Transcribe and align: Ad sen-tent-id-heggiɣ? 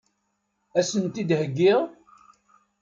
Ad 0.77 0.83
sen-tent-id-heggiɣ? 0.85 1.79